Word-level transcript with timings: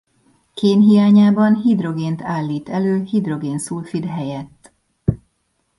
Kén 0.53 0.81
hiányában 0.81 1.55
hidrogént 1.55 2.21
állít 2.21 2.69
elő 2.69 3.01
hidrogén-szulfid 3.03 4.05
helyett. 4.05 4.71